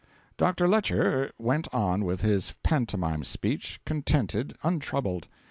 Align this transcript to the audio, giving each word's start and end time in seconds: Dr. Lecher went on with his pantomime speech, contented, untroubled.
Dr. 0.35 0.67
Lecher 0.67 1.29
went 1.37 1.71
on 1.71 2.03
with 2.05 2.21
his 2.21 2.55
pantomime 2.63 3.23
speech, 3.23 3.79
contented, 3.85 4.55
untroubled. 4.63 5.27